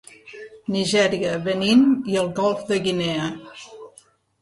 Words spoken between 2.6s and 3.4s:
de Guinea.